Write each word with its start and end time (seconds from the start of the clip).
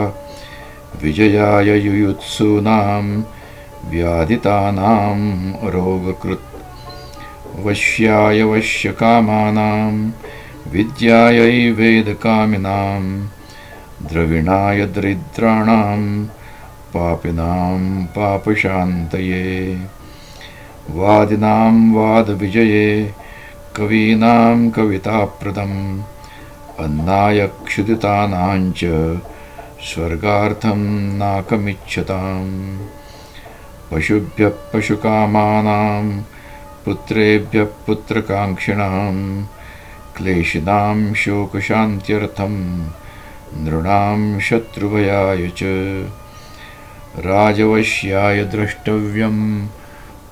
विजयाय 1.04 1.80
युयुत्सूनां 1.80 3.24
व्याधितानाम् 3.90 5.54
अरोगकृत् 5.54 6.62
वश्याय 7.66 8.44
वश्यकामानां 8.44 10.12
विद्यायै 10.72 11.72
वेदकामिनां 11.72 13.28
द्रविणाय 14.08 14.86
दरिद्राणां 14.86 16.26
पापिनां 16.94 18.06
पापशान्तये। 18.06 19.78
वादिनां 20.90 21.94
वादविजये 21.94 23.14
कवीनां 23.76 24.70
कविताप्रदम् 24.70 26.02
अन्नाय 26.82 27.48
क्षुदितानाञ्च 27.48 28.80
स्वर्गार्थं 29.84 30.80
नाकमिच्छताम्। 31.18 32.80
पशुभ्यः 33.92 34.52
पशुकामानां 34.74 36.22
पुत्रेभ्यः 36.86 37.68
पुत्रकाङ्क्षिणां 37.88 39.44
क्लेशिनां 40.18 41.14
शोकशान्त्यर्थं 41.14 42.56
नृणां 43.58 44.40
शत्रुभयाय 44.40 45.52
च। 45.58 45.64
राजवश्याय 47.18 48.44
द्रष्टव्यं 48.44 49.68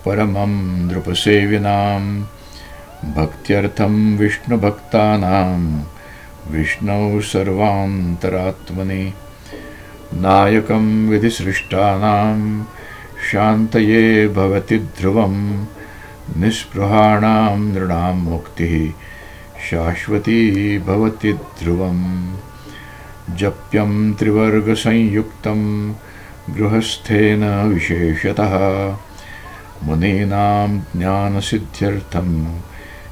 परमं 0.06 0.52
नृपसेविनां 0.88 2.22
भक्त्यर्थं 3.12 4.18
विष्णुभक्तानां 4.18 5.84
विष्णौ 6.52 7.22
सर्वान्तरात्मनि 7.22 9.14
नायकं 10.14 11.10
विधिसृष्टानां 11.10 12.64
शान्तये 13.32 14.28
भवति 14.28 14.78
ध्रुवं 14.78 15.36
निःस्पृहाणां 16.38 17.60
नृणां 17.60 18.14
मुक्तिः 18.14 18.74
शाश्वती 19.70 20.40
भवति 20.80 21.34
ध्रुवम्। 21.34 22.06
जप्यं 23.38 24.14
त्रिवर्गसंयुक्तं 24.14 25.62
गृहस्थेन 26.56 27.44
विशेषतः 27.74 28.54
मुनीनां 29.84 30.70
ज्ञानसिद्ध्यर्थं 30.96 32.30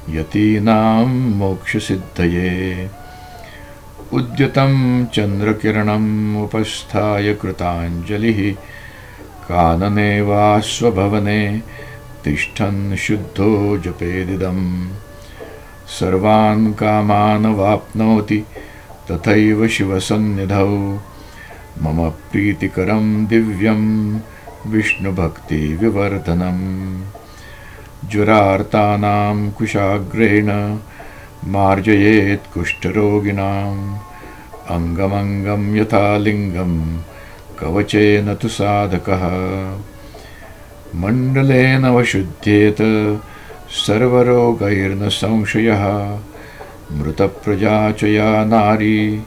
यतीनां 0.08 1.06
मोक्षसिद्धये 1.40 2.90
उद्यतं 4.12 5.06
चन्द्रकिरणम् 5.06 6.42
उपस्थाय 6.42 7.34
कृताञ्जलिः। 7.34 8.54
कानने 9.48 10.20
वा 10.20 10.58
स्वभवने 10.58 11.62
तिष्ठन् 12.24 12.96
शुद्धो 12.96 13.78
जपेदिदम्। 13.78 14.88
सर्वान् 15.86 16.74
कामान् 16.74 17.54
वाप्नोति 17.54 18.44
तथैव 19.10 19.68
शिवसन्निधौ। 19.68 21.00
मम 21.82 22.10
प्रीतिकरं 22.10 23.26
दिव्यं 23.26 24.14
विष्णुभक्तिविवर्धनम् 24.66 25.68
ज्वरार्तानां 28.10 29.50
कुशाग्रेण 29.50 30.78
मार्जयेत् 31.44 32.54
कुष्ठरोगिणाम्। 32.54 33.98
अङ्गमङ्गं 34.70 35.76
यथा 35.76 36.18
लिङ्गं 36.18 37.02
कवचेन 37.58 38.34
तु 38.34 38.48
साधकः। 38.48 39.24
मण्डलेन 41.00 41.86
वशुध्येत 41.86 42.76
सर्वरोगैर्न 43.86 45.08
संशयः। 45.08 46.18
मृतप्रजा 46.92 47.92
च 47.92 48.04
या 48.04 48.44
नारी 48.44 49.22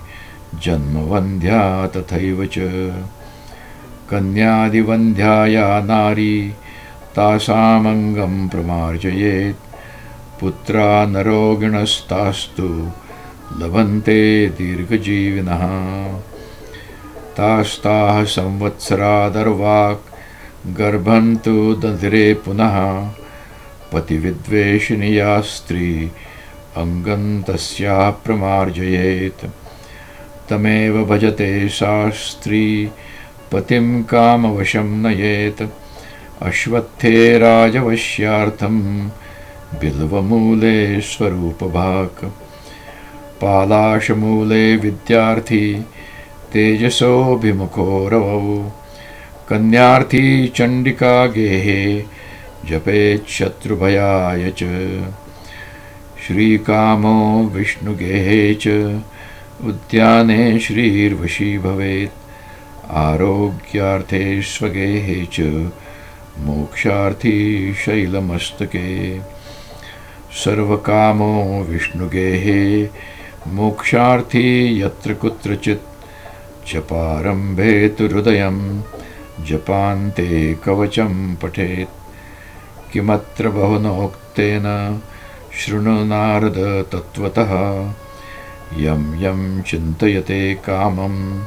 जन्मवन्ध्या 0.63 1.87
तथैव 1.87 2.45
च। 2.45 2.59
कन्यादिवन्ध्या 4.09 5.45
या 5.45 5.79
नारी 5.79 6.53
तासामङ्गं 7.15 8.47
प्रमार्जयेत् 8.47 9.70
पुत्रा 10.41 11.05
नरोगिणस्तास्तु 11.05 12.91
लभन्ते 13.59 14.49
दीर्घजीविनः। 14.49 15.63
तास्ताः 17.37 18.23
संवत्सरादर्वाक् 18.23 20.15
गर्भन्तु 20.77 21.73
दधिरे 21.73 22.33
पुनः 22.33 23.09
पतिविद्वेषिणि 23.93 25.19
या 25.19 25.41
स्त्री 25.41 26.11
अङ्गं 26.77 27.43
तस्याः 27.43 28.09
प्रमार्जयेत्। 28.09 29.45
तमेव 30.49 31.05
भजते 31.05 31.69
सा 31.69 32.09
स्त्री 32.09 32.91
पतिं 33.51 34.03
कामवशं 34.03 35.03
नयेत्। 35.03 35.63
अश्वत्थे 36.41 37.37
राजवश्यार्थं 37.37 39.09
बिल्वमूले 39.79 41.01
स्वरूपभाक्। 41.01 42.25
पालाशमूले 43.41 44.75
विद्यार्थी 44.77 45.73
तेजसोऽभिमुखो 46.53 48.09
रवौ 48.09 48.71
कन्यार्थी 49.49 50.47
चण्डिका 50.47 51.25
गेहे 51.25 51.99
जपेच्छत्रुभयाय 52.69 54.53
च। 54.57 54.63
श्रीकामो 56.27 57.49
विष्णुगेहे 57.53 58.53
च। 58.53 58.67
उद्याने 59.63 60.59
श्रीर्वशी 60.59 61.57
भवेत्। 61.57 62.11
आरोग्यार्थे 62.91 64.41
स्वगेहे 64.41 65.25
च। 65.25 65.39
मोक्षार्थी 66.39 67.73
शैलमस्तके। 67.73 69.17
सर्वकामो 70.33 71.65
विष्णुगेहे 71.69 72.89
मोक्षार्थी 73.47 74.81
यत्र 74.81 75.13
कुत्रचित् 75.13 75.81
जपारम्भे 76.67 77.89
तु 77.89 78.05
हृदयं 78.05 78.81
जपान्ते 79.45 80.53
कवचं 80.53 81.35
पठेत्। 81.35 81.89
किमत्र 82.93 83.49
बहुनोक्तेन 83.49 85.01
शृणु 85.59 86.05
नारद 86.05 86.85
तत्त्वतः 86.91 87.51
यं 88.77 89.23
यं 89.23 89.61
चिन्तयते 89.61 90.55
कामं 90.55 91.43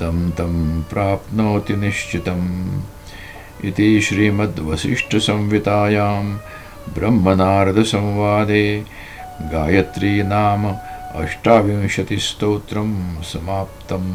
तं 0.00 0.30
तं 0.30 0.82
प्राप्नोति 0.82 1.76
निश्चितम्। 1.76 2.80
इति 3.64 4.00
श्रीमद्वसिष्ठसंवितायां 4.00 6.38
ब्रह्मनारदसंवादे 6.94 8.64
गायत्री 9.52 10.22
नाम 10.22 10.66
अष्टाविंशतिस्तोत्रं 11.22 12.90
समाप्तम् 13.22 14.10